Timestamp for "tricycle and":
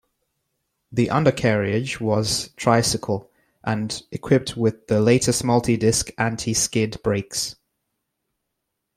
2.55-4.01